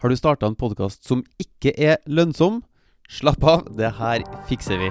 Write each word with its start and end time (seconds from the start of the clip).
Har 0.00 0.08
du 0.08 0.16
starta 0.16 0.48
en 0.48 0.56
podkast 0.56 1.04
som 1.04 1.20
ikke 1.36 1.74
er 1.76 1.98
lønnsom? 2.08 2.62
Slapp 3.12 3.42
av, 3.44 3.66
det 3.76 3.90
her 3.98 4.22
fikser 4.48 4.80
vi. 4.80 4.88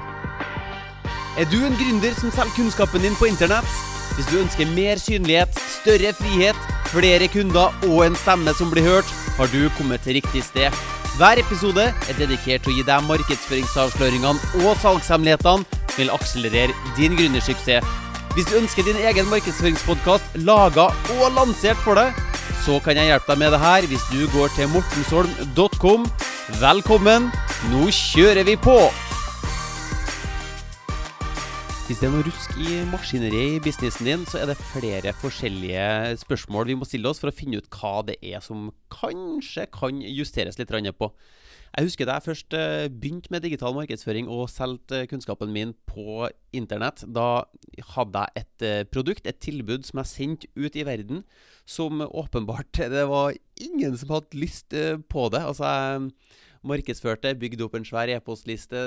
Er 1.39 1.47
du 1.49 1.57
en 1.65 1.77
gründer 1.79 2.13
som 2.19 2.29
selger 2.35 2.53
kunnskapen 2.59 3.01
din 3.01 3.17
på 3.17 3.25
internett? 3.25 3.65
Hvis 4.13 4.29
du 4.29 4.37
ønsker 4.37 4.69
mer 4.75 5.01
synlighet, 5.01 5.57
større 5.79 6.13
frihet, 6.19 6.69
flere 6.91 7.25
kunder 7.33 7.73
og 7.89 8.03
en 8.05 8.19
stemme 8.21 8.53
som 8.53 8.69
blir 8.69 8.85
hørt, 8.85 9.09
har 9.39 9.49
du 9.49 9.65
kommet 9.79 10.05
til 10.05 10.19
riktig 10.19 10.43
sted. 10.45 10.69
Hver 11.17 11.41
episode 11.41 11.89
er 11.89 12.21
dedikert 12.21 12.67
til 12.67 12.75
å 12.75 12.77
gi 12.77 12.85
deg 12.85 13.09
markedsføringsavsløringene 13.09 14.61
og 14.61 14.77
salgshemmelighetene 14.83 15.65
som 15.89 15.97
vil 16.03 16.13
akselerere 16.13 16.93
din 16.99 17.17
gründersuksess. 17.17 17.95
Hvis 18.37 18.45
du 18.45 18.59
ønsker 18.61 18.85
din 18.85 19.01
egen 19.09 19.33
markedsføringspodkast 19.33 20.37
laga 20.45 20.91
og 21.17 21.31
lansert 21.33 21.81
for 21.81 21.97
deg, 21.97 22.13
så 22.65 22.79
kan 22.83 22.97
jeg 22.99 23.11
hjelpe 23.11 23.31
deg 23.33 23.43
med 23.43 23.53
det 23.55 23.61
her 23.63 23.87
hvis 23.89 24.07
du 24.13 24.23
går 24.33 24.51
til 24.55 24.71
mortensholm.com. 24.73 26.09
Velkommen, 26.61 27.29
nå 27.71 27.91
kjører 27.93 28.45
vi 28.47 28.57
på! 28.59 28.81
Hvis 31.89 32.03
det 32.03 32.05
er 32.05 32.11
noe 32.13 32.21
rusk 32.27 32.51
i 32.61 32.73
maskineriet 32.85 33.55
i 33.55 33.61
businessen 33.65 34.05
din, 34.05 34.25
så 34.29 34.37
er 34.37 34.51
det 34.51 34.59
flere 34.61 35.09
forskjellige 35.17 36.19
spørsmål 36.21 36.67
vi 36.69 36.75
må 36.77 36.85
stille 36.85 37.09
oss 37.09 37.17
for 37.17 37.31
å 37.31 37.33
finne 37.33 37.57
ut 37.57 37.69
hva 37.73 38.03
det 38.05 38.19
er 38.21 38.43
som 38.45 38.67
kanskje 38.93 39.65
kan 39.73 39.97
justeres 40.05 40.59
litt 40.61 40.69
på. 40.69 41.09
Jeg 41.73 41.87
husker 41.87 42.05
da 42.05 42.19
jeg 42.19 42.27
først 42.27 42.53
begynte 42.93 43.33
med 43.33 43.41
digital 43.41 43.73
markedsføring 43.73 44.29
og 44.29 44.51
solgte 44.53 45.07
kunnskapen 45.09 45.49
min 45.49 45.73
på 45.89 46.29
internett. 46.53 47.01
Da 47.09 47.49
hadde 47.95 48.21
jeg 48.21 48.45
et 48.45 48.93
produkt, 48.93 49.25
et 49.25 49.41
tilbud, 49.41 49.81
som 49.81 50.03
jeg 50.03 50.13
sendte 50.13 50.53
ut 50.53 50.77
i 50.77 50.85
verden, 50.85 51.23
som 51.65 52.05
åpenbart 52.05 52.85
Det 52.85 53.09
var 53.09 53.33
ingen 53.57 53.97
som 53.97 54.13
hadde 54.13 54.37
lyst 54.37 54.77
på 55.09 55.29
det. 55.33 55.41
Altså, 55.41 55.65
jeg 55.65 56.13
markedsførte, 56.67 57.35
bygde 57.39 57.65
opp 57.65 57.75
en 57.79 57.85
svær 57.87 58.11
e-postliste, 58.13 58.79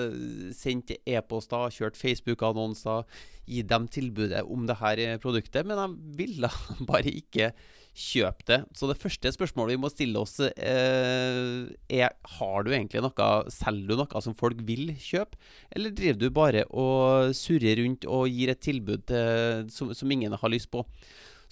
sendte 0.56 0.98
e-poster, 1.08 1.70
kjørte 1.72 2.00
Facebook-annonser, 2.00 3.06
gi 3.48 3.62
dem 3.66 3.88
tilbudet 3.90 4.42
om 4.44 4.66
det 4.68 4.78
her 4.80 5.04
produktet, 5.22 5.66
men 5.66 5.78
de 5.80 6.18
ville 6.20 6.50
bare 6.90 7.12
ikke 7.12 7.52
kjøpe 7.92 8.46
det. 8.48 8.58
Så 8.76 8.88
det 8.88 8.96
første 9.00 9.32
spørsmålet 9.34 9.76
vi 9.76 9.82
må 9.82 9.90
stille 9.92 10.20
oss, 10.20 10.38
eh, 10.40 11.68
er 11.92 12.14
har 12.38 12.64
du 12.64 12.72
egentlig 12.72 13.02
noe 13.04 13.28
Selger 13.52 13.90
du 13.90 14.00
noe 14.00 14.22
som 14.24 14.36
folk 14.38 14.62
vil 14.64 14.94
kjøpe, 14.96 15.36
eller 15.76 15.92
driver 15.92 16.20
du 16.20 16.30
bare 16.32 16.64
og 16.70 17.36
surrer 17.36 17.82
rundt 17.82 18.08
og 18.08 18.30
gir 18.32 18.52
et 18.52 18.64
tilbud 18.64 19.04
til, 19.10 19.68
som, 19.72 19.92
som 19.96 20.10
ingen 20.10 20.32
har 20.32 20.52
lyst 20.52 20.70
på? 20.72 20.86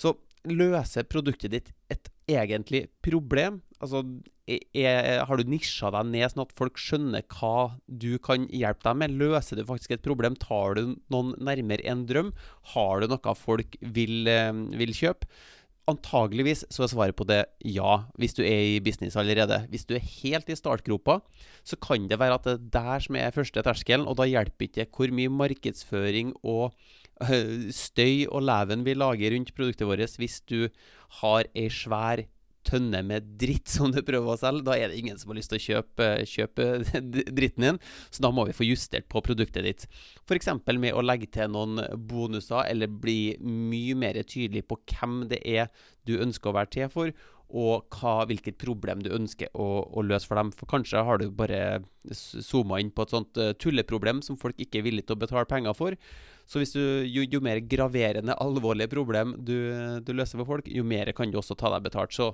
Så 0.01 0.17
løser 0.49 1.09
produktet 1.09 1.53
ditt 1.53 1.73
et 1.93 2.11
egentlig 2.31 2.87
problem? 3.05 3.61
Altså, 3.81 4.03
er, 4.47 5.23
har 5.25 5.39
du 5.39 5.49
nisja 5.49 5.91
deg 5.95 6.11
ned 6.11 6.33
sånn 6.33 6.45
at 6.45 6.57
folk 6.59 6.81
skjønner 6.81 7.25
hva 7.33 7.79
du 7.87 8.13
kan 8.23 8.47
hjelpe 8.49 8.87
dem 8.87 9.01
med? 9.03 9.17
Løser 9.21 9.61
du 9.61 9.65
faktisk 9.69 9.97
et 9.97 10.05
problem? 10.05 10.37
Tar 10.41 10.77
du 10.79 10.97
noen 11.13 11.33
nærmere 11.41 11.87
en 11.89 12.05
drøm? 12.09 12.35
Har 12.75 13.01
du 13.01 13.11
noe 13.11 13.37
folk 13.39 13.79
vil, 13.81 14.29
vil 14.77 14.95
kjøpe? 14.97 15.29
Antageligvis 15.91 16.63
så 16.71 16.85
er 16.85 16.91
svaret 16.93 17.17
på 17.19 17.25
det 17.27 17.41
ja, 17.67 18.05
hvis 18.21 18.37
du 18.37 18.45
er 18.45 18.77
i 18.77 18.83
business 18.85 19.17
allerede. 19.19 19.65
Hvis 19.73 19.89
du 19.89 19.97
er 19.97 20.05
helt 20.21 20.51
i 20.53 20.59
startgropa, 20.59 21.19
så 21.67 21.79
kan 21.83 22.07
det 22.11 22.21
være 22.21 22.37
at 22.37 22.47
det 22.47 22.55
er 22.59 22.69
der 22.77 23.07
som 23.07 23.19
er 23.19 23.35
første 23.35 23.65
terskelen, 23.67 24.07
og 24.07 24.21
da 24.21 24.29
hjelper 24.29 24.69
ikke 24.69 24.87
hvor 24.95 25.15
mye 25.17 25.33
markedsføring 25.41 26.37
og 26.45 26.77
støy 27.85 28.27
og 28.29 28.45
leven 28.49 28.85
vi 28.87 28.97
lager 28.99 29.35
rundt 29.35 29.55
produktet 29.57 29.89
vårt 29.89 30.21
hvis 30.21 30.41
du 30.49 30.69
har 31.21 31.49
ei 31.55 31.69
svær 31.73 32.25
tønne 32.67 33.01
med 33.07 33.35
dritt 33.41 33.71
som 33.75 33.93
du 33.93 34.01
prøver 34.07 34.35
å 34.35 34.39
selge, 34.41 34.67
da 34.69 34.77
er 34.77 34.91
det 34.91 35.01
ingen 35.01 35.19
som 35.21 35.33
har 35.33 35.41
lyst 35.41 35.53
til 35.53 35.61
å 35.61 35.67
kjøpe, 35.67 36.11
kjøpe 36.29 36.69
dritten 37.39 37.67
din. 37.67 37.83
Så 38.11 38.25
da 38.25 38.33
må 38.35 38.47
vi 38.49 38.57
få 38.57 38.69
justert 38.69 39.09
på 39.13 39.23
produktet 39.25 39.67
ditt. 39.67 39.89
F.eks. 40.27 40.53
med 40.71 40.95
å 40.95 41.05
legge 41.05 41.31
til 41.33 41.51
noen 41.53 41.83
bonuser, 42.11 42.67
eller 42.69 42.91
bli 42.91 43.37
mye 43.41 43.99
mer 43.99 44.21
tydelig 44.23 44.67
på 44.69 44.81
hvem 44.93 45.23
det 45.31 45.43
er 45.45 45.71
du 46.09 46.19
ønsker 46.21 46.51
å 46.51 46.59
være 46.61 46.75
til 46.77 46.91
for, 46.93 47.13
og 47.51 47.97
hva, 47.97 48.13
hvilket 48.31 48.61
problem 48.63 49.01
du 49.03 49.09
ønsker 49.11 49.51
å, 49.59 49.83
å, 49.91 50.05
løse 50.07 50.29
for 50.31 50.39
dem. 50.39 50.53
For 50.55 50.71
kanskje 50.71 51.03
har 51.03 51.19
du 51.19 51.33
bare 51.35 51.81
zooma 52.15 52.79
inn 52.79 52.93
på 52.95 53.03
et 53.03 53.15
sånt 53.17 53.41
tulleproblem 53.59 54.23
som 54.23 54.39
folk 54.39 54.61
ikke 54.63 54.79
er 54.79 54.87
villige 54.87 55.09
til 55.09 55.19
å 55.19 55.23
betale 55.25 55.51
penger 55.51 55.75
for. 55.75 55.99
Så 56.51 56.65
du, 56.75 56.83
jo, 57.07 57.23
jo 57.23 57.39
mer 57.47 57.61
graverende, 57.63 58.35
alvorlige 58.43 58.91
problem 58.91 59.37
du, 59.39 59.55
du 60.03 60.15
løser 60.17 60.41
for 60.41 60.57
folk, 60.57 60.67
jo 60.67 60.83
mer 60.83 61.13
kan 61.15 61.31
du 61.31 61.39
også 61.39 61.55
ta 61.55 61.71
deg 61.77 61.85
betalt. 61.85 62.17
Så 62.17 62.33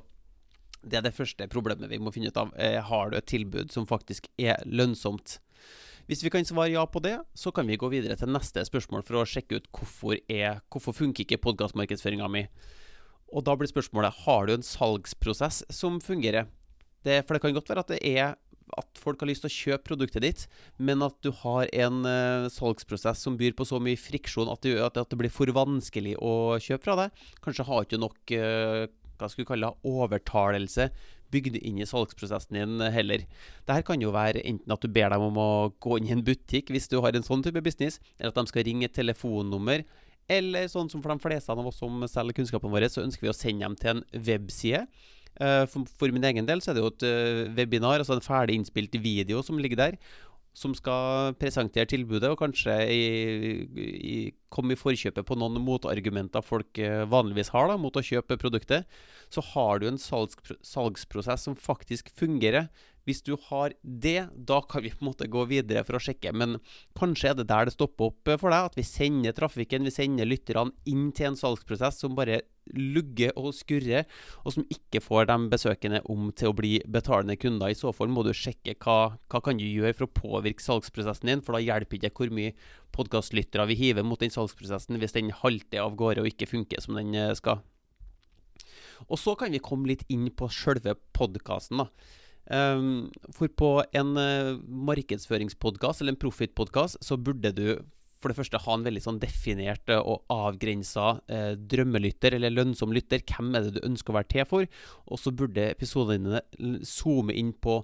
det 0.81 1.01
er 1.01 1.05
det 1.05 1.17
første 1.17 1.49
problemet 1.53 1.91
vi 1.91 1.99
må 2.01 2.13
finne 2.15 2.31
ut 2.33 2.41
av. 2.41 2.55
Eh, 2.57 2.79
har 2.81 3.11
du 3.13 3.19
et 3.19 3.29
tilbud 3.29 3.75
som 3.75 3.89
faktisk 3.89 4.31
er 4.41 4.63
lønnsomt? 4.65 5.37
Hvis 6.07 6.23
vi 6.23 6.31
kan 6.31 6.47
svare 6.47 6.71
ja 6.71 6.85
på 6.87 7.03
det, 7.03 7.17
så 7.35 7.51
kan 7.53 7.67
vi 7.67 7.77
gå 7.77 7.91
videre 7.93 8.17
til 8.17 8.31
neste 8.31 8.63
spørsmål 8.65 9.03
for 9.05 9.21
å 9.21 9.27
sjekke 9.29 9.59
ut 9.59 9.69
hvorfor, 9.75 10.21
er, 10.31 10.63
hvorfor 10.71 10.95
funker 10.95 11.27
ikke 11.27 11.43
podkastmarkedsføringa 11.43 12.29
mi. 12.31 12.47
Og 13.35 13.43
da 13.45 13.57
blir 13.59 13.69
spørsmålet 13.69 14.23
har 14.23 14.47
du 14.47 14.55
en 14.55 14.65
salgsprosess 14.65 15.65
som 15.75 15.99
fungerer. 16.01 16.47
Det, 17.05 17.21
for 17.27 17.37
det 17.37 17.43
kan 17.43 17.57
godt 17.59 17.69
være 17.73 17.83
at 17.85 17.93
det 17.93 18.01
er 18.07 18.37
at 18.75 18.99
folk 18.99 19.23
har 19.23 19.31
lyst 19.31 19.45
til 19.45 19.51
å 19.51 19.57
kjøpe 19.57 19.89
produktet 19.93 20.25
ditt, 20.25 20.45
men 20.83 21.05
at 21.07 21.17
du 21.23 21.31
har 21.45 21.71
en 21.71 22.03
uh, 22.03 22.51
salgsprosess 22.53 23.23
som 23.23 23.39
byr 23.39 23.55
på 23.57 23.67
så 23.69 23.79
mye 23.83 24.01
friksjon 24.01 24.51
at, 24.51 24.67
du, 24.67 24.81
at, 24.83 24.99
det 24.99 25.19
blir 25.21 25.33
for 25.33 25.51
vanskelig 25.55 26.17
å 26.19 26.57
kjøpe 26.63 26.89
fra 26.89 26.97
deg. 27.05 27.27
Kanskje 27.45 27.69
har 27.69 27.87
ikke 27.87 28.03
nok 28.03 28.35
uh, 28.35 28.87
hva 29.17 29.31
skal 29.31 29.45
vi 29.45 29.49
kalle 29.49 29.71
det, 29.71 29.93
overtalelse 29.93 30.91
bygd 31.33 31.59
inn 31.59 31.81
i 31.83 31.87
salgsprosessen 31.89 32.57
din 32.57 32.83
heller. 32.95 33.25
Dette 33.67 33.85
kan 33.87 34.03
jo 34.03 34.13
være 34.15 34.45
enten 34.47 34.73
at 34.73 34.83
du 34.83 34.91
ber 34.93 35.11
dem 35.13 35.25
om 35.27 35.41
å 35.41 35.51
gå 35.83 35.99
inn 35.99 36.11
i 36.11 36.15
en 36.15 36.25
butikk 36.27 36.71
hvis 36.75 36.91
du 36.93 37.01
har 37.03 37.17
en 37.17 37.27
sånn 37.27 37.45
type 37.45 37.63
business, 37.65 37.99
eller 38.19 38.33
at 38.33 38.41
de 38.41 38.53
skal 38.53 38.67
ringe 38.69 38.89
et 38.89 38.97
telefonnummer. 38.97 39.85
Eller 40.31 40.67
sånn 40.71 40.91
som 40.91 41.03
for 41.03 41.15
de 41.15 41.23
fleste 41.23 41.55
av 41.55 41.63
oss 41.63 41.79
som 41.83 42.03
selger 42.11 42.41
kunnskapen 42.41 42.73
vår, 42.73 42.89
så 42.91 43.05
ønsker 43.05 43.27
vi 43.27 43.31
å 43.31 43.37
sende 43.37 43.67
dem 43.67 43.77
til 43.79 43.93
en 43.95 44.07
webside. 44.27 44.87
Uh, 45.37 45.67
for, 45.69 45.85
for, 46.01 46.13
min 46.15 46.25
egen 46.25 46.47
del 46.49 46.63
så 46.65 46.73
er 46.73 46.79
det 46.79 46.85
jo 46.85 46.93
et 46.95 47.05
uh, 47.05 47.55
webinar, 47.59 48.01
altså 48.01 48.17
en 48.17 48.25
ferdig 48.25 48.57
innspilt 48.57 48.97
video 49.05 49.43
som 49.45 49.61
ligger 49.61 49.83
der 49.83 49.99
som 50.57 50.73
skal 50.77 51.35
presentere 51.37 51.89
tilbudet, 51.91 52.31
og 52.33 52.41
kanskje 52.41 52.75
i, 52.89 53.01
i, 53.77 54.17
komme 54.53 54.73
i 54.73 54.81
forkjøpet 54.81 55.27
på 55.29 55.37
noen 55.37 55.61
motargumenter 55.61 56.45
folk 56.45 56.81
eh, 56.81 57.05
vanligvis 57.13 57.53
har 57.53 57.69
da, 57.69 57.77
mot 57.81 57.97
å 57.97 58.05
kjøpe 58.05 58.39
produktet, 58.41 58.89
så 59.29 59.45
har 59.53 59.83
du 59.83 59.91
en 59.91 60.01
salgs, 60.01 60.55
salgsprosess 60.65 61.45
som 61.49 61.59
faktisk 61.61 62.09
fungerer. 62.17 62.71
Hvis 63.07 63.23
du 63.23 63.37
har 63.49 63.75
det, 63.83 64.29
da 64.35 64.59
kan 64.67 64.83
vi 64.83 64.91
på 64.91 65.05
en 65.05 65.11
måte 65.13 65.29
gå 65.31 65.45
videre 65.47 65.85
for 65.87 65.99
å 65.99 66.03
sjekke. 66.03 66.33
Men 66.35 66.59
kanskje 66.99 67.31
er 67.31 67.39
det 67.39 67.49
der 67.53 67.69
det 67.69 67.77
stopper 67.77 68.11
opp 68.11 68.33
for 68.43 68.51
deg. 68.51 68.73
At 68.73 68.79
vi 68.79 68.87
sender 68.87 69.37
trafikken, 69.37 69.87
vi 69.87 69.95
sender 69.95 70.27
lytterne 70.27 70.75
inn 70.91 71.13
til 71.15 71.31
en 71.31 71.39
salgsprosess 71.39 72.03
som 72.03 72.19
bare 72.19 72.43
lugger 72.75 73.31
og 73.39 73.53
skurrer, 73.55 74.09
og 74.43 74.57
som 74.57 74.67
ikke 74.73 74.99
får 75.05 75.29
de 75.31 75.37
besøkende 75.53 76.01
om 76.11 76.33
til 76.35 76.51
å 76.51 76.57
bli 76.57 76.73
betalende 76.91 77.39
kunder. 77.39 77.71
I 77.71 77.79
så 77.79 77.93
fall 77.95 78.11
må 78.11 78.25
du 78.27 78.33
sjekke 78.35 78.75
hva, 78.83 79.15
hva 79.31 79.43
kan 79.45 79.61
du 79.61 79.67
gjøre 79.67 79.95
for 79.95 80.09
å 80.09 80.17
påvirke 80.17 80.65
salgsprosessen 80.65 81.31
din, 81.31 81.45
for 81.47 81.57
da 81.57 81.63
hjelper 81.63 82.01
ikke 82.01 82.15
hvor 82.19 82.35
mye 82.35 82.57
podkastlyttere 82.97 83.69
vi 83.71 83.79
hiver 83.79 84.07
mot 84.07 84.21
den 84.23 84.35
salgsprosessen 84.35 84.99
hvis 84.99 85.15
den 85.17 85.31
halter 85.45 85.85
av 85.85 85.97
gårde 85.99 86.25
og 86.25 86.31
ikke 86.33 86.51
funker 86.51 86.83
som 86.83 86.99
den 86.99 87.15
eh, 87.15 87.35
skal. 87.39 87.63
Og 89.07 89.19
så 89.21 89.37
kan 89.39 89.53
vi 89.53 89.63
komme 89.63 89.91
litt 89.91 90.07
inn 90.13 90.31
på 90.33 90.49
sjølve 90.51 90.97
podkasten, 91.17 91.85
da. 91.85 91.91
Um, 92.47 93.11
for 93.35 93.51
på 93.51 93.69
en 93.99 94.15
uh, 94.15 94.55
markedsføringspodkast 94.63 96.03
eller 96.03 96.15
en 96.15 96.21
profitpodkast 96.23 97.01
så 97.03 97.19
burde 97.19 97.51
du 97.51 97.67
for 98.23 98.31
det 98.31 98.39
første 98.39 98.61
ha 98.63 98.77
en 98.77 98.85
veldig 98.87 99.03
sånn 99.03 99.19
definert 99.21 99.91
uh, 99.91 99.99
og 99.99 100.31
avgrensa 100.33 101.19
eh, 101.29 101.53
drømmelytter 101.59 102.39
eller 102.39 102.55
lønnsom 102.55 102.95
lytter. 102.95 103.21
Hvem 103.27 103.51
er 103.53 103.67
det 103.67 103.77
du 103.77 103.87
ønsker 103.87 104.15
å 104.15 104.19
være 104.21 104.31
til 104.33 104.47
for? 104.49 104.69
Og 105.11 105.21
så 105.21 105.35
burde 105.35 105.73
episodene 105.75 106.41
dine 106.57 106.87
zoome 106.87 107.35
inn 107.37 107.51
på 107.53 107.81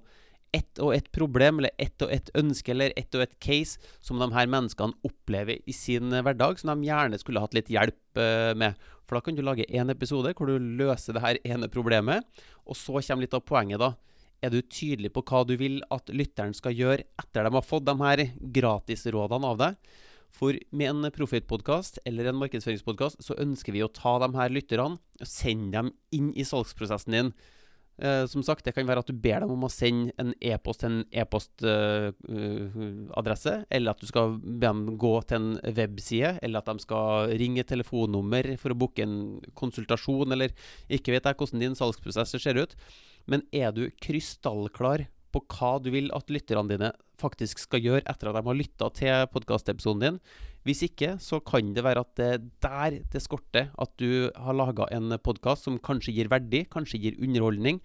ett 0.53 0.79
og 0.81 0.93
ett 0.95 1.11
problem, 1.13 1.59
eller 1.59 1.73
ett 1.81 2.01
og 2.05 2.11
ett 2.13 2.31
ønske, 2.37 2.71
eller 2.73 2.93
ett 2.97 3.13
og 3.17 3.23
ett 3.25 3.37
case 3.41 3.81
som 4.05 4.19
de 4.21 4.27
her 4.35 4.49
menneskene 4.49 4.93
opplever 5.05 5.61
i 5.65 5.73
sin 5.73 6.13
hverdag, 6.13 6.59
som 6.61 6.73
de 6.73 6.89
gjerne 6.89 7.17
skulle 7.21 7.41
hatt 7.41 7.57
litt 7.57 7.71
hjelp 7.73 8.21
med. 8.61 8.77
For 9.05 9.17
da 9.17 9.23
kan 9.25 9.37
du 9.37 9.41
lage 9.41 9.65
én 9.65 9.89
episode 9.89 10.35
hvor 10.37 10.49
du 10.51 10.67
løser 10.77 11.17
det 11.17 11.23
her 11.25 11.41
ene 11.55 11.71
problemet, 11.73 12.21
og 12.69 12.77
så 12.77 13.01
kommer 13.01 13.25
litt 13.25 13.33
av 13.33 13.41
poenget, 13.49 13.81
da. 13.81 13.95
Er 14.43 14.51
du 14.51 14.59
tydelig 14.59 15.13
på 15.15 15.23
hva 15.23 15.45
du 15.47 15.53
vil 15.59 15.79
at 15.93 16.09
lytteren 16.11 16.51
skal 16.57 16.75
gjøre 16.75 17.05
etter 17.21 17.47
de 17.47 17.53
har 17.55 17.63
fått 17.63 17.85
de 17.87 17.95
her 18.01 18.25
gratisrådene 18.57 19.51
av 19.53 19.61
deg? 19.61 19.93
For 20.33 20.57
med 20.73 20.89
en 20.89 21.13
profitpodkast 21.13 22.01
eller 22.09 22.27
en 22.27 22.39
markedsføringspodkast 22.41 23.21
så 23.23 23.37
ønsker 23.39 23.75
vi 23.75 23.83
å 23.85 23.91
ta 23.93 24.17
de 24.19 24.31
her 24.35 24.51
lytterne 24.51 24.97
og 24.97 25.29
sende 25.29 25.77
dem 25.77 25.93
inn 26.15 26.31
i 26.35 26.45
salgsprosessen 26.47 27.15
din. 27.15 27.31
Uh, 28.01 28.25
som 28.25 28.41
sagt, 28.41 28.65
det 28.65 28.73
kan 28.73 28.87
være 28.89 29.03
at 29.03 29.09
du 29.09 29.13
ber 29.21 29.43
dem 29.43 29.51
om 29.53 29.65
å 29.67 29.69
sende 29.69 30.09
en 30.17 30.31
e-post 30.41 30.79
til 30.81 30.89
en 30.89 31.03
e-postadresse, 31.13 33.53
uh, 33.61 33.69
eller 33.69 33.93
at 33.93 34.01
du 34.01 34.07
skal 34.09 34.41
be 34.41 34.65
dem 34.65 34.97
gå 34.97 35.21
til 35.29 35.37
en 35.37 35.61
webside, 35.77 36.41
eller 36.41 36.57
at 36.63 36.69
de 36.71 36.81
skal 36.81 37.29
ringe 37.37 37.61
et 37.61 37.69
telefonnummer 37.69 38.57
for 38.57 38.73
å 38.73 38.79
booke 38.81 39.05
en 39.05 39.37
konsultasjon, 39.59 40.33
eller 40.33 40.49
ikke 40.89 41.13
vet 41.13 41.21
jeg 41.29 41.37
hvordan 41.37 41.61
din 41.61 41.77
salgsprosess 41.77 42.33
ser 42.41 42.57
ut. 42.57 42.73
Men 43.29 43.45
er 43.53 43.69
du 43.75 43.91
krystallklar 44.01 45.05
på 45.33 45.41
hva 45.53 45.77
du 45.81 45.89
vil 45.93 46.09
at 46.17 46.29
lytterne 46.33 46.69
dine 46.69 46.91
faktisk 47.21 47.61
skal 47.61 47.81
gjøre 47.81 48.05
etter 48.09 48.29
at 48.29 48.37
de 48.37 48.49
har 48.49 48.57
lytta 48.57 48.89
til 48.97 49.29
podkastepisoden 49.33 50.01
din? 50.01 50.19
Hvis 50.63 50.85
ikke, 50.85 51.17
så 51.19 51.41
kan 51.43 51.73
det 51.75 51.83
være 51.83 52.05
at 52.05 52.11
det 52.15 52.27
er 52.31 52.43
der 52.63 52.99
det 53.11 53.21
skorter. 53.23 53.69
At 53.75 53.91
du 53.99 54.31
har 54.31 54.55
laga 54.55 54.87
en 54.95 55.11
podkast 55.19 55.67
som 55.67 55.79
kanskje 55.79 56.15
gir 56.15 56.31
verdi, 56.31 56.63
kanskje 56.71 57.01
gir 57.03 57.19
underholdning, 57.19 57.81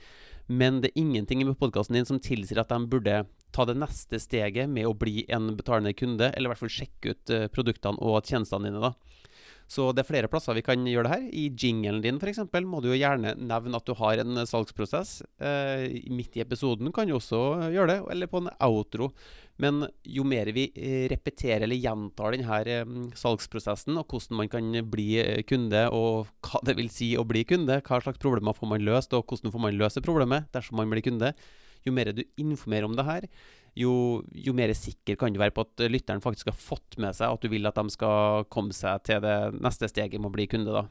men 0.49 0.79
det 0.81 0.93
er 0.93 1.03
ingenting 1.03 1.43
med 1.45 1.59
podkasten 1.59 1.99
din 1.99 2.07
som 2.09 2.21
tilsier 2.23 2.63
at 2.63 2.71
de 2.71 2.79
burde 2.89 3.25
ta 3.53 3.65
det 3.67 3.77
neste 3.81 4.21
steget 4.23 4.71
med 4.71 4.87
å 4.87 4.95
bli 4.97 5.25
en 5.33 5.51
betalende 5.59 5.93
kunde, 5.97 6.31
eller 6.31 6.49
i 6.49 6.53
hvert 6.53 6.63
fall 6.63 6.73
sjekke 6.73 7.13
ut 7.13 7.35
uh, 7.35 7.49
produktene 7.53 7.99
og 7.99 8.23
tjenestene 8.23 8.71
dine. 8.71 8.81
da. 8.81 9.28
Så 9.69 9.91
det 9.93 10.01
er 10.01 10.09
flere 10.09 10.29
plasser 10.33 10.57
vi 10.57 10.65
kan 10.65 10.87
gjøre 10.89 11.05
det 11.05 11.13
her. 11.13 11.25
I 11.29 11.45
jinglen 11.53 12.01
din 12.05 12.17
f.eks. 12.17 12.41
må 12.65 12.81
du 12.81 12.89
jo 12.89 12.97
gjerne 12.97 13.35
nevne 13.37 13.77
at 13.77 13.85
du 13.85 13.93
har 13.99 14.23
en 14.23 14.41
salgsprosess. 14.49 15.19
Eh, 15.45 16.09
midt 16.09 16.39
i 16.39 16.45
episoden 16.45 16.89
kan 16.95 17.09
du 17.09 17.19
også 17.19 17.69
gjøre 17.75 17.93
det, 17.93 17.99
eller 18.15 18.33
på 18.33 18.41
en 18.41 18.49
outro. 18.65 19.11
Men 19.61 19.83
jo 20.07 20.25
mer 20.25 20.49
vi 20.55 20.69
eh, 20.73 21.05
repeterer 21.11 21.67
eller 21.67 21.81
gjentar 21.83 22.33
denne 22.33 22.59
eh, 22.65 22.97
salgsprosessen, 23.19 23.99
og 24.01 24.09
hvordan 24.09 24.41
man 24.41 24.51
kan 24.53 24.81
bli 24.89 25.09
eh, 25.21 25.45
kunde, 25.49 25.85
og 25.93 26.31
hva 26.47 26.63
det 26.65 26.79
vil 26.79 26.89
si 26.95 27.13
å 27.19 27.27
bli 27.29 27.45
kunde, 27.49 27.81
hva 27.83 28.01
slags 28.01 28.23
problemer 28.23 28.57
får 28.57 28.73
man 28.73 28.87
løst, 28.87 29.17
og 29.19 29.27
hvordan 29.27 29.53
får 29.53 29.67
man 29.67 29.81
løse 29.81 30.05
problemet 30.05 30.49
dersom 30.55 30.81
man 30.81 30.89
blir 30.95 31.05
kunde, 31.05 31.35
jo 31.85 31.95
mer 31.95 32.13
du 32.15 32.25
informerer 32.41 32.87
om 32.87 32.97
det 32.97 33.07
her, 33.07 33.29
jo, 33.79 33.93
jo, 34.35 34.55
mer 34.57 34.73
sikker 34.75 35.19
kan 35.19 35.35
du 35.35 35.39
være 35.41 35.55
på 35.55 35.65
at 35.67 35.85
lytteren 35.91 36.23
faktisk 36.25 36.51
har 36.51 36.59
fått 36.59 36.99
med 36.99 37.15
seg 37.17 37.31
at 37.31 37.45
du 37.45 37.51
vil 37.53 37.69
at 37.69 37.79
de 37.79 37.95
skal 37.95 38.47
komme 38.53 38.75
seg 38.75 39.05
til 39.07 39.23
det 39.25 39.37
neste 39.63 39.91
steget 39.91 40.19
med 40.19 40.33
å 40.33 40.35
bli 40.35 40.49
kunde. 40.51 40.75
da. 40.75 40.87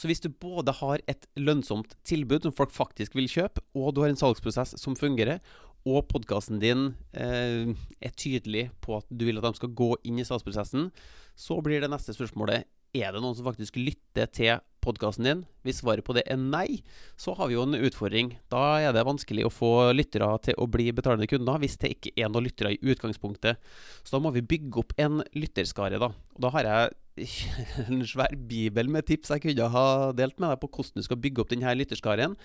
Så 0.00 0.08
hvis 0.08 0.22
du 0.24 0.30
både 0.32 0.72
har 0.78 1.02
et 1.10 1.26
lønnsomt 1.36 1.92
tilbud 2.08 2.46
som 2.46 2.54
folk 2.56 2.72
faktisk 2.72 3.16
vil 3.18 3.28
kjøpe, 3.28 3.60
og 3.76 3.92
du 3.94 4.00
har 4.00 4.12
en 4.12 4.20
salgsprosess 4.20 4.78
som 4.80 4.96
fungerer, 4.96 5.42
og 5.88 6.04
podkasten 6.10 6.60
din 6.60 6.90
eh, 7.16 7.72
er 8.00 8.16
tydelig 8.16 8.68
på 8.84 8.98
at 8.98 9.06
du 9.08 9.24
vil 9.28 9.40
at 9.40 9.46
de 9.46 9.60
skal 9.60 9.72
gå 9.76 9.94
inn 10.08 10.20
i 10.20 10.26
salgsprosessen, 10.28 10.90
så 11.36 11.60
blir 11.64 11.80
det 11.80 11.88
neste 11.92 12.12
spørsmålet 12.16 12.68
er 12.96 13.14
det 13.14 13.22
noen 13.22 13.36
som 13.38 13.46
faktisk 13.46 13.78
lytter 13.80 14.28
til 14.34 14.60
podkasten 14.84 15.26
din? 15.26 15.42
Hvis 15.66 15.80
svaret 15.82 16.04
på 16.06 16.14
det 16.16 16.24
er 16.30 16.38
nei, 16.40 16.80
så 17.20 17.34
har 17.38 17.50
vi 17.50 17.56
jo 17.56 17.66
en 17.66 17.78
utfordring. 17.78 18.32
Da 18.52 18.80
er 18.80 18.94
det 18.96 19.04
vanskelig 19.06 19.46
å 19.46 19.52
få 19.52 19.72
lyttere 19.96 20.28
til 20.46 20.58
å 20.58 20.68
bli 20.70 20.88
betalende 20.96 21.28
kunder, 21.30 21.60
hvis 21.62 21.78
det 21.82 21.92
ikke 21.96 22.14
er 22.16 22.32
noen 22.32 22.48
lyttere 22.48 22.74
i 22.74 22.80
utgangspunktet. 22.80 23.60
Så 24.02 24.16
da 24.16 24.22
må 24.24 24.32
vi 24.36 24.46
bygge 24.46 24.82
opp 24.82 24.96
en 25.00 25.20
lytterskare, 25.36 26.00
da. 26.02 26.10
Og 26.36 26.42
da 26.46 26.54
har 26.56 26.70
jeg 26.70 26.96
en 27.86 28.02
svær 28.08 28.34
bibel 28.48 28.90
med 28.92 29.08
tips 29.08 29.34
jeg 29.34 29.44
kunne 29.44 29.70
ha 29.74 29.86
delt 30.16 30.40
med 30.40 30.54
deg 30.54 30.62
på 30.62 30.72
hvordan 30.72 31.02
du 31.02 31.06
skal 31.06 31.20
bygge 31.20 31.44
opp 31.44 31.52
denne 31.52 31.76
lytterskaren. 31.76 32.36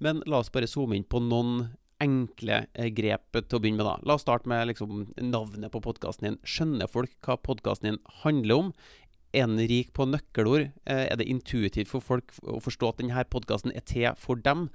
Men 0.00 0.24
la 0.30 0.40
oss 0.40 0.52
bare 0.52 0.70
zoome 0.70 0.96
inn 0.96 1.08
på 1.08 1.20
noen 1.22 1.68
enkle 2.00 2.64
eh, 2.72 2.88
grep 2.96 3.36
til 3.36 3.58
å 3.58 3.60
begynne 3.60 3.82
med. 3.82 3.88
da. 3.88 4.08
La 4.08 4.16
oss 4.16 4.24
starte 4.24 4.48
med 4.50 4.70
liksom, 4.70 5.04
navnet 5.20 5.72
på 5.72 5.82
podkasten 5.84 6.28
din. 6.30 6.38
Skjønner 6.48 6.90
folk 6.90 7.12
hva 7.26 7.36
podkasten 7.40 7.90
din 7.90 8.00
handler 8.22 8.64
om? 8.64 8.72
Er 9.32 9.46
rik 9.70 9.92
på 9.94 10.06
nøkkelord? 10.08 10.70
Eh, 10.86 11.04
er 11.06 11.16
det 11.16 11.28
intuitivt 11.30 11.90
for 11.90 12.02
folk 12.02 12.34
å 12.42 12.58
forstå 12.62 12.88
at 12.90 13.02
denne 13.02 13.24
podkasten 13.30 13.74
er 13.74 13.84
til 13.86 14.10
for 14.18 14.34
dem? 14.34 14.68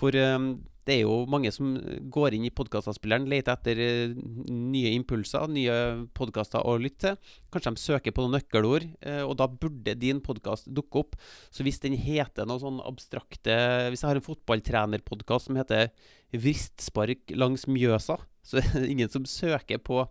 For 0.00 0.16
um, 0.16 0.52
det 0.88 0.96
er 0.96 1.02
jo 1.04 1.26
mange 1.30 1.50
som 1.52 1.74
går 2.12 2.34
inn 2.34 2.46
i 2.48 2.52
podkastavspilleren, 2.56 3.28
leter 3.30 3.52
etter 3.52 3.80
uh, 3.84 4.14
nye 4.48 4.94
impulser, 4.96 5.44
nye 5.52 5.74
podkaster 6.16 6.64
å 6.64 6.78
lytte 6.80 7.12
til. 7.12 7.36
Kanskje 7.52 7.74
de 7.76 7.82
søker 7.82 8.14
på 8.16 8.24
noen 8.24 8.38
nøkkelord, 8.38 8.88
uh, 9.04 9.22
og 9.26 9.36
da 9.42 9.48
burde 9.50 9.96
din 10.00 10.22
podkast 10.24 10.70
dukke 10.72 11.04
opp. 11.04 11.20
Så 11.52 11.66
hvis 11.66 11.82
den 11.84 11.98
heter 12.00 12.48
noe 12.48 12.62
sånn 12.62 12.80
abstrakte 12.86 13.54
Hvis 13.90 14.02
jeg 14.04 14.08
har 14.08 14.20
en 14.20 14.26
fotballtrenerpodkast 14.26 15.50
som 15.50 15.60
heter 15.60 15.92
'Vristspark 16.30 17.34
langs 17.36 17.66
Mjøsa', 17.66 18.20
så 18.46 18.56
det 18.58 18.70
er 18.72 18.88
ingen 18.88 19.10
som 19.12 19.26
søker 19.28 19.82
på 19.84 20.06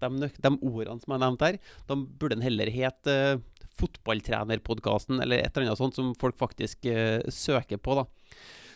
de, 0.00 0.30
de 0.30 0.52
ordene 0.64 1.02
som 1.02 1.14
jeg 1.14 1.20
nevnte 1.20 1.26
nevnt 1.26 1.44
her. 1.44 1.58
Da 1.88 1.98
burde 1.98 2.38
den 2.38 2.46
heller 2.46 2.72
hete 2.72 3.18
uh, 3.36 3.42
Fotballtrenerpodkasten, 3.74 5.18
eller 5.18 5.42
et 5.42 5.56
eller 5.56 5.72
annet 5.72 5.80
sånt 5.80 5.96
som 5.98 6.12
folk 6.14 6.36
faktisk 6.38 6.86
uh, 6.86 7.20
søker 7.26 7.80
på. 7.82 7.96
da. 7.98 8.04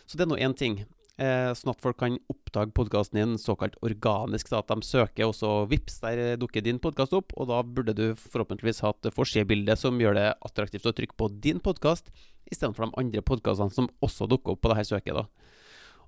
Så 0.09 0.17
det 0.17 0.25
er 0.25 0.31
nå 0.31 0.39
én 0.41 0.55
ting. 0.57 0.79
Eh, 1.19 1.49
sånn 1.53 1.73
at 1.73 1.81
folk 1.83 1.97
kan 1.99 2.15
oppdage 2.31 2.71
podkasten 2.73 3.19
din 3.19 3.33
såkalt 3.41 3.75
organisk. 3.85 4.49
Da, 4.49 4.63
at 4.63 4.71
de 4.71 4.87
søker, 4.87 5.27
og 5.27 5.35
så 5.37 5.51
vips, 5.69 5.99
der 6.01 6.39
dukker 6.39 6.63
din 6.65 6.79
podkast 6.81 7.13
opp. 7.17 7.35
Og 7.37 7.49
da 7.51 7.59
burde 7.61 7.93
du 7.93 8.05
forhåpentligvis 8.17 8.81
ha 8.85 8.93
et 8.95 9.11
forsidebilde 9.13 9.75
som 9.77 9.99
gjør 10.01 10.17
det 10.17 10.29
attraktivt 10.47 10.87
å 10.89 10.95
trykke 10.95 11.19
på 11.19 11.29
din 11.43 11.61
podkast, 11.61 12.09
istedenfor 12.49 12.87
de 12.87 13.03
andre 13.03 13.21
podkastene 13.21 13.75
som 13.75 13.91
også 14.01 14.29
dukker 14.31 14.55
opp 14.55 14.63
på 14.63 14.73
dette 14.73 14.87
søket. 14.89 15.19
da. 15.19 15.27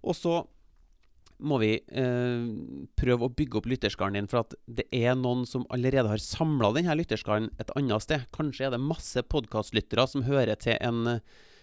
Og 0.02 0.18
så 0.18 0.40
må 1.42 1.58
vi 1.62 1.76
eh, 1.76 2.50
prøve 2.98 3.28
å 3.28 3.34
bygge 3.36 3.60
opp 3.60 3.70
lytterskaren 3.70 4.18
din, 4.18 4.32
for 4.32 4.46
at 4.46 4.58
det 4.66 4.88
er 4.96 5.14
noen 5.18 5.46
som 5.50 5.68
allerede 5.74 6.10
har 6.10 6.22
samla 6.24 6.72
denne 6.78 6.98
lytterskaren 6.98 7.52
et 7.62 7.74
annet 7.78 8.06
sted. 8.06 8.26
Kanskje 8.34 8.70
er 8.70 8.74
det 8.74 8.82
masse 8.82 9.22
podkastlyttere 9.30 10.08
som 10.10 10.26
hører 10.26 10.58
til 10.62 10.78
en 10.80 11.20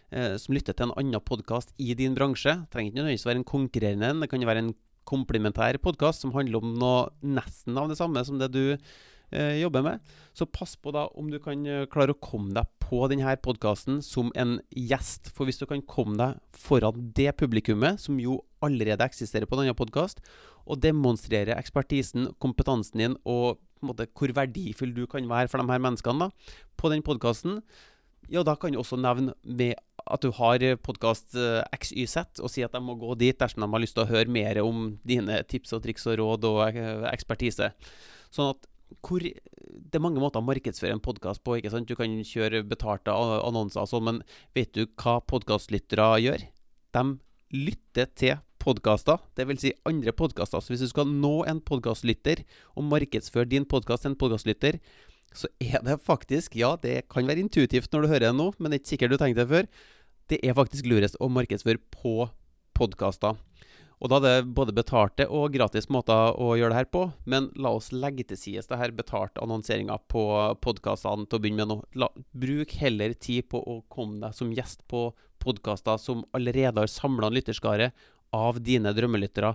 som 0.09 0.55
lytter 0.57 0.73
til 0.73 0.89
en 0.89 0.95
annen 0.97 1.21
podkast 1.21 1.75
i 1.77 1.93
din 1.99 2.15
bransje. 2.17 2.55
Det 2.63 2.73
trenger 2.73 2.91
ikke 2.91 3.01
nødvendigvis 3.01 3.27
være 3.29 3.41
en 3.43 3.51
konkurrerende 3.51 4.09
en, 4.09 4.23
det 4.25 4.31
kan 4.33 4.41
jo 4.41 4.49
være 4.49 4.63
en 4.65 4.75
komplementær 5.09 5.79
podkast 5.83 6.25
som 6.25 6.35
handler 6.37 6.61
om 6.61 6.75
noe 6.79 7.07
nesten 7.25 7.79
av 7.81 7.89
det 7.91 7.99
samme 7.99 8.23
som 8.27 8.41
det 8.41 8.51
du 8.53 8.65
eh, 8.75 9.57
jobber 9.61 9.85
med. 9.85 10.13
Så 10.37 10.49
pass 10.51 10.77
på 10.77 10.93
da 10.95 11.07
om 11.19 11.31
du 11.33 11.39
kan 11.43 11.65
eh, 11.67 11.87
klare 11.91 12.15
å 12.15 12.21
komme 12.21 12.55
deg 12.57 12.69
på 12.83 13.01
denne 13.11 13.37
podkasten 13.45 14.03
som 14.05 14.33
en 14.39 14.59
gjest. 14.69 15.33
For 15.37 15.49
hvis 15.49 15.61
du 15.61 15.67
kan 15.71 15.85
komme 15.89 16.19
deg 16.21 16.39
foran 16.57 17.11
det 17.17 17.33
publikummet, 17.41 18.01
som 18.03 18.21
jo 18.21 18.43
allerede 18.65 19.07
eksisterer 19.07 19.49
på 19.49 19.61
denne 19.61 19.77
podkast, 19.79 20.23
og 20.69 20.83
demonstrere 20.85 21.57
ekspertisen, 21.57 22.33
kompetansen 22.43 23.01
din 23.01 23.21
og 23.25 23.57
en 23.79 23.93
måte, 23.93 24.09
hvor 24.19 24.33
verdifull 24.35 24.91
du 24.93 25.07
kan 25.09 25.29
være 25.31 25.49
for 25.49 25.63
de 25.63 25.71
her 25.71 25.81
menneskene 25.81 26.27
da, 26.27 26.57
på 26.77 26.91
den 26.93 27.05
podkasten, 27.07 27.63
ja, 28.29 28.45
da 28.45 28.55
kan 28.61 28.75
du 28.75 28.81
også 28.81 28.99
nevne 29.01 29.35
med 29.43 29.79
at 30.09 30.25
du 30.25 30.31
har 30.39 30.63
podkast 30.85 31.37
eh, 31.37 31.61
XYZ, 31.77 32.41
og 32.41 32.51
si 32.53 32.65
at 32.65 32.73
de 32.73 32.81
må 32.85 32.97
gå 33.01 33.17
dit 33.21 33.37
dersom 33.37 33.65
de 33.65 33.69
har 33.73 33.83
lyst 33.83 33.97
til 33.99 34.07
å 34.07 34.11
høre 34.11 34.33
mer 34.33 34.61
om 34.63 34.97
dine 35.07 35.43
tips 35.49 35.75
og 35.77 35.85
triks 35.85 36.07
og 36.09 36.19
råd 36.21 36.49
og 36.49 36.81
eh, 36.81 37.07
ekspertise. 37.13 37.73
Sånn 38.33 38.55
at 38.55 38.69
hvor, 39.05 39.21
det 39.21 39.99
er 39.99 40.05
mange 40.05 40.21
måter 40.23 40.41
å 40.41 40.49
markedsføre 40.49 40.95
en 40.97 41.05
podkast 41.05 41.43
på. 41.45 41.59
ikke 41.59 41.73
sant? 41.73 41.89
Du 41.89 41.97
kan 41.99 42.13
kjøre 42.25 42.65
betalte 42.65 43.13
annonser 43.13 43.85
og 43.85 43.91
sånn, 43.91 44.07
men 44.07 44.21
vet 44.57 44.73
du 44.77 44.87
hva 45.01 45.19
podkastlyttere 45.29 46.07
gjør? 46.25 46.47
De 46.97 47.05
lytter 47.53 48.09
til 48.17 48.39
podkaster, 48.59 49.21
dvs. 49.39 49.61
Si 49.61 49.75
andre 49.89 50.15
podkaster. 50.17 50.65
Så 50.65 50.73
hvis 50.73 50.87
du 50.87 50.91
skal 50.91 51.09
nå 51.09 51.43
en 51.49 51.61
podkastlytter 51.65 52.43
og 52.77 52.89
markedsføre 52.89 53.49
din 53.53 53.69
podkast 53.69 54.05
til 54.05 54.15
en 54.15 54.21
podkastlytter, 54.21 54.81
så 55.37 55.51
er 55.61 55.83
det 55.85 56.01
faktisk 56.05 56.57
Ja, 56.59 56.77
det 56.81 57.09
kan 57.13 57.29
være 57.29 57.45
intuitivt 57.45 57.93
når 57.93 58.05
du 58.05 58.13
hører 58.13 58.29
det 58.29 58.37
nå, 58.39 58.51
men 58.59 58.71
det 58.71 58.79
er 58.79 58.83
ikke 58.83 58.95
sikkert 58.95 59.15
du 59.15 59.21
tenkte 59.21 59.45
det 59.45 59.53
før. 59.53 59.69
Det 60.29 60.41
er 60.45 60.57
faktisk 60.57 60.89
lurest 60.89 61.19
å 61.21 61.31
markedsføre 61.33 61.81
på 61.95 62.29
podkaster. 62.77 63.37
Og 63.99 64.13
da 64.13 64.19
er 64.21 64.25
det 64.27 64.51
både 64.55 64.75
betalte 64.77 65.27
og 65.35 65.51
gratis 65.57 65.89
måter 65.91 66.37
å 66.39 66.53
gjøre 66.59 66.71
det 66.71 66.79
her 66.79 66.91
på. 66.93 67.03
Men 67.27 67.49
la 67.59 67.73
oss 67.75 67.91
legge 67.91 68.29
til 68.29 68.39
side 68.39 68.63
det 68.71 68.79
her 68.79 68.95
betalte 68.95 69.43
annonseringa 69.43 69.97
på 70.11 70.23
podkastene 70.63 71.27
til 71.27 71.39
å 71.39 71.43
begynne 71.43 71.65
med 71.65 71.73
nå. 71.73 71.79
La, 71.99 72.11
bruk 72.31 72.77
heller 72.79 73.17
tid 73.19 73.49
på 73.51 73.59
å 73.59 73.81
komme 73.91 74.21
deg 74.23 74.37
som 74.39 74.55
gjest 74.55 74.87
på 74.91 75.09
podkaster 75.43 75.99
som 76.03 76.23
allerede 76.37 76.79
har 76.79 76.91
samla 76.91 77.31
en 77.31 77.39
lytterskare 77.39 77.91
av 78.37 78.61
dine 78.63 78.93
drømmelyttere. 78.95 79.55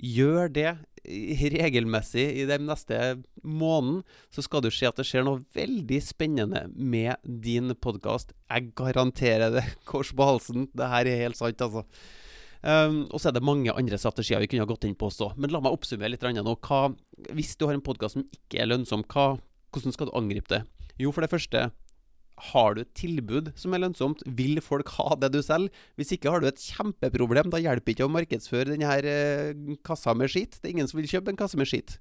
Gjør 0.00 0.50
det 0.50 0.72
regelmessig 1.04 2.24
i 2.40 2.46
den 2.48 2.66
neste 2.66 2.98
måneden, 3.44 4.02
så 4.32 4.42
skal 4.42 4.64
du 4.64 4.70
se 4.72 4.88
at 4.88 4.96
det 4.96 5.06
skjer 5.06 5.26
noe 5.26 5.42
veldig 5.54 6.00
spennende 6.02 6.64
med 6.74 7.20
din 7.22 7.74
podkast. 7.76 8.32
Jeg 8.48 8.72
garanterer 8.78 9.52
det. 9.54 9.64
Kors 9.90 10.14
på 10.16 10.28
halsen. 10.28 10.68
Det 10.72 10.88
her 10.90 11.10
er 11.10 11.26
helt 11.26 11.38
sant, 11.38 11.60
altså. 11.60 11.84
Um, 12.64 13.02
og 13.12 13.20
så 13.20 13.28
er 13.28 13.36
det 13.36 13.44
mange 13.44 13.72
andre 13.76 13.98
strategier 14.00 14.40
vi 14.40 14.48
kunne 14.48 14.64
ha 14.64 14.70
gått 14.70 14.86
inn 14.88 14.96
på 14.96 15.10
også. 15.10 15.34
Men 15.36 15.52
la 15.52 15.60
meg 15.60 15.74
oppsummere 15.76 16.14
litt 16.14 16.24
nå. 16.24 16.56
Hva, 16.64 16.86
hvis 17.36 17.56
du 17.60 17.66
har 17.68 17.76
en 17.76 17.84
podkast 17.84 18.16
som 18.16 18.24
ikke 18.24 18.62
er 18.62 18.70
lønnsom, 18.70 19.04
hva, 19.12 19.34
hvordan 19.74 19.92
skal 19.92 20.08
du 20.08 20.16
angripe 20.16 20.48
det? 20.48 20.62
Jo, 20.96 21.12
for 21.12 21.26
det 21.26 21.32
første 21.34 21.68
har 22.50 22.74
du 22.74 22.82
et 22.82 22.94
tilbud 22.98 23.52
som 23.58 23.74
er 23.74 23.82
lønnsomt? 23.84 24.24
Vil 24.26 24.58
folk 24.64 24.90
ha 24.96 25.14
det 25.20 25.30
du 25.34 25.40
selger? 25.44 25.72
Hvis 25.98 26.14
ikke 26.16 26.32
har 26.34 26.42
du 26.42 26.48
et 26.48 26.60
kjempeproblem. 26.60 27.50
Da 27.52 27.62
hjelper 27.62 27.94
ikke 27.94 28.08
å 28.08 28.12
markedsføre 28.12 28.72
denne 28.72 28.90
her 28.90 29.06
kassa 29.86 30.16
med 30.18 30.32
skitt. 30.32 30.58
Det 30.58 30.70
er 30.70 30.74
ingen 30.76 30.90
som 30.90 30.98
vil 31.00 31.10
kjøpe 31.10 31.30
en 31.30 31.38
kasse 31.38 31.60
med 31.60 31.70
skitt. 31.70 31.98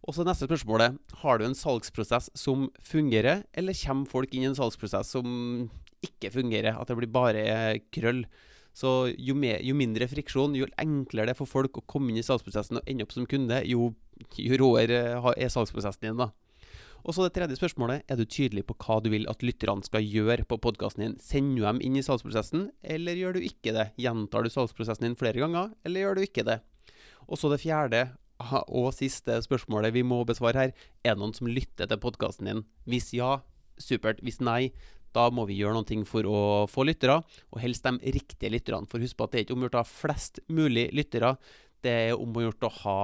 Og 0.00 0.16
så 0.16 0.24
neste 0.24 0.48
spørsmålet. 0.48 0.96
Har 1.22 1.38
du 1.38 1.46
en 1.46 1.56
salgsprosess 1.56 2.30
som 2.38 2.70
fungerer, 2.80 3.44
eller 3.52 3.76
kommer 3.76 4.08
folk 4.08 4.32
inn 4.32 4.46
i 4.46 4.50
en 4.50 4.56
salgsprosess 4.56 5.12
som 5.16 5.28
ikke 6.04 6.32
fungerer? 6.32 6.78
At 6.80 6.88
det 6.88 6.96
blir 6.96 7.12
bare 7.12 7.44
krøll? 7.92 8.24
Så 8.76 9.10
jo, 9.18 9.34
mer, 9.36 9.58
jo, 9.66 9.74
mindre 9.76 10.06
friksjon, 10.08 10.54
jo 10.56 10.68
enklere 10.80 11.28
det 11.28 11.34
er 11.34 11.40
for 11.40 11.50
folk 11.50 11.80
å 11.80 11.86
komme 11.90 12.12
inn 12.12 12.20
i 12.20 12.24
salgsprosessen 12.24 12.78
og 12.78 12.86
ende 12.88 13.04
opp 13.04 13.12
som 13.12 13.26
kunde, 13.28 13.58
jo, 13.68 13.90
jo 14.38 14.60
råere 14.62 15.00
er 15.34 15.52
salgsprosessen 15.52 16.06
din. 16.06 16.20
da. 16.22 16.30
Og 17.04 17.14
så 17.16 17.24
det 17.24 17.34
tredje 17.36 17.56
spørsmålet. 17.58 18.04
Er 18.10 18.18
du 18.18 18.26
tydelig 18.28 18.66
på 18.68 18.76
hva 18.82 18.98
du 19.02 19.10
vil 19.12 19.28
at 19.30 19.44
lytterne 19.46 19.86
skal 19.86 20.04
gjøre 20.04 20.44
på 20.48 20.58
podkasten 20.60 21.04
din? 21.04 21.18
Sender 21.22 21.56
du 21.56 21.66
dem 21.66 21.82
inn 21.86 21.98
i 22.00 22.04
salgsprosessen, 22.04 22.68
eller 22.82 23.18
gjør 23.18 23.38
du 23.38 23.46
ikke 23.46 23.74
det? 23.76 23.90
Gjentar 24.00 24.44
du 24.44 24.52
salgsprosessen 24.52 25.08
din 25.08 25.18
flere 25.18 25.40
ganger, 25.40 25.72
eller 25.86 26.04
gjør 26.04 26.18
du 26.20 26.26
ikke 26.26 26.46
det? 26.48 26.60
Og 27.30 27.40
så 27.40 27.52
det 27.52 27.62
fjerde 27.62 28.08
og 28.40 28.92
siste 28.96 29.36
spørsmålet 29.44 29.92
vi 29.94 30.04
må 30.06 30.22
besvare 30.28 30.64
her. 30.64 30.72
Er 31.04 31.16
det 31.16 31.22
noen 31.22 31.36
som 31.36 31.50
lytter 31.50 31.88
til 31.88 32.00
podkasten 32.00 32.48
din? 32.48 32.64
Hvis 32.88 33.12
ja, 33.16 33.38
supert. 33.80 34.22
Hvis 34.24 34.40
nei, 34.44 34.72
da 35.16 35.26
må 35.34 35.46
vi 35.48 35.58
gjøre 35.58 35.80
noe 35.80 36.06
for 36.08 36.28
å 36.28 36.40
få 36.70 36.84
lyttere, 36.86 37.20
og 37.50 37.62
helst 37.62 37.86
de 37.86 38.12
riktige 38.14 38.52
lytterne. 38.52 38.88
For 38.90 39.02
husk 39.02 39.18
på 39.18 39.26
at 39.26 39.34
det 39.34 39.40
er 39.40 39.46
ikke 39.48 39.58
om 39.58 39.66
å 39.66 39.74
ha 39.74 39.86
flest 39.86 40.42
mulig 40.48 40.88
lyttere, 40.96 41.34
det 41.82 41.94
er 42.10 42.18
om 42.18 42.36
å 42.36 42.50
å 42.50 42.74
ha 42.84 42.98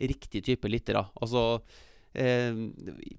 riktig 0.00 0.44
type 0.46 0.70
lyttere. 0.70 1.04
Altså 1.20 1.62
eh, 2.14 2.52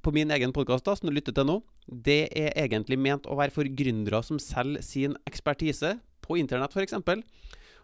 på 0.03 0.13
min 0.15 0.31
egen 0.35 0.53
podkast, 0.55 0.87
som 0.87 1.09
du 1.09 1.15
lytter 1.15 1.35
til 1.35 1.47
nå, 1.49 1.59
det 1.87 2.27
er 2.31 2.53
egentlig 2.65 2.99
ment 2.99 3.27
å 3.27 3.37
være 3.39 3.55
for 3.55 3.67
gründere 3.67 4.23
som 4.25 4.41
selger 4.41 4.85
sin 4.85 5.17
ekspertise 5.29 5.97
på 6.23 6.39
internett, 6.39 6.75
f.eks. 6.75 6.95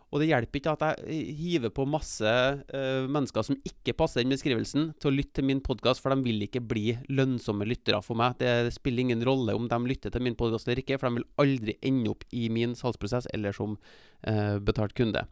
Og 0.10 0.24
det 0.24 0.32
hjelper 0.32 0.58
ikke 0.58 0.72
at 0.74 0.84
jeg 1.06 1.34
hiver 1.38 1.72
på 1.74 1.86
masse 1.86 2.26
uh, 2.26 3.06
mennesker 3.06 3.46
som 3.46 3.58
ikke 3.68 3.94
passer 3.98 4.24
den 4.24 4.34
beskrivelsen, 4.34 4.88
til 4.98 5.12
å 5.12 5.14
lytte 5.14 5.38
til 5.38 5.46
min 5.46 5.62
podkast, 5.66 6.02
for 6.02 6.14
de 6.14 6.26
vil 6.26 6.48
ikke 6.48 6.64
bli 6.66 6.96
lønnsomme 7.14 7.68
lyttere 7.70 8.02
for 8.06 8.18
meg. 8.18 8.40
Det 8.42 8.74
spiller 8.74 9.06
ingen 9.06 9.22
rolle 9.28 9.54
om 9.58 9.68
de 9.70 9.80
lytter 9.92 10.14
til 10.14 10.26
min 10.26 10.38
podkast 10.40 10.66
eller 10.66 10.82
ikke, 10.82 10.98
for 10.98 11.10
de 11.10 11.22
vil 11.22 11.28
aldri 11.44 11.78
ende 11.86 12.14
opp 12.16 12.26
i 12.34 12.48
min 12.54 12.74
salgsprosess 12.78 13.30
eller 13.36 13.54
som 13.56 13.78
uh, 13.78 14.58
betalt 14.66 14.98
kunde. 14.98 15.28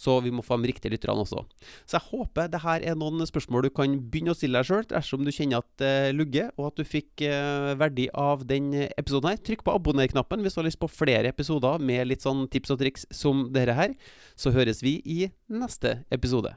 Så 0.00 0.16
vi 0.24 0.32
må 0.32 0.44
få 0.44 0.56
de 0.60 0.70
riktige 0.70 0.94
lytterne 0.94 1.24
også. 1.26 1.42
Så 1.84 1.98
jeg 1.98 2.08
håper 2.08 2.48
det 2.48 2.62
her 2.64 2.86
er 2.88 2.96
noen 2.98 3.20
spørsmål 3.28 3.68
du 3.68 3.72
kan 3.74 3.98
begynne 4.12 4.32
å 4.32 4.38
stille 4.38 4.60
deg 4.60 4.70
sjøl 4.70 4.86
dersom 4.88 5.26
du 5.26 5.32
kjenner 5.34 5.60
at 5.60 5.68
det 5.82 5.92
uh, 6.08 6.14
lugger, 6.16 6.48
og 6.56 6.70
at 6.70 6.80
du 6.80 6.88
fikk 6.88 7.26
uh, 7.26 7.74
verdi 7.80 8.08
av 8.16 8.46
den 8.48 8.72
episoden 8.88 9.34
her. 9.34 9.42
Trykk 9.44 9.66
på 9.66 9.76
abonner-knappen 9.76 10.40
hvis 10.44 10.56
du 10.56 10.62
har 10.62 10.70
lyst 10.70 10.80
på 10.80 10.90
flere 10.90 11.34
episoder 11.34 11.82
med 11.84 12.08
litt 12.08 12.24
sånn 12.24 12.46
tips 12.50 12.74
og 12.74 12.80
triks 12.80 13.06
som 13.12 13.48
dette 13.52 13.76
her. 13.76 13.94
Så 14.40 14.54
høres 14.56 14.80
vi 14.86 14.98
i 15.04 15.20
neste 15.52 16.00
episode. 16.14 16.56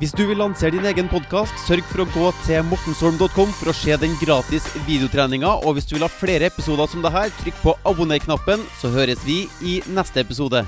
Hvis 0.00 0.14
du 0.16 0.22
vil 0.24 0.38
lansere 0.40 0.72
din 0.72 0.86
egen 0.88 1.10
podkast, 1.12 1.52
sørg 1.66 1.84
for 1.90 2.06
å 2.06 2.06
gå 2.14 2.30
til 2.46 2.62
mortensholm.com 2.70 3.52
for 3.52 3.68
å 3.68 3.74
se 3.76 3.98
den 4.00 4.14
gratis 4.22 4.70
videotreninga. 4.86 5.58
Og 5.60 5.76
hvis 5.76 5.90
du 5.90 5.98
vil 5.98 6.06
ha 6.06 6.12
flere 6.14 6.48
episoder 6.48 6.88
som 6.88 7.04
det 7.04 7.12
her, 7.12 7.28
trykk 7.42 7.60
på 7.60 7.76
abonner-knappen, 7.84 8.64
så 8.80 8.94
høres 8.96 9.20
vi 9.28 9.42
i 9.60 9.82
neste 9.92 10.24
episode. 10.24 10.64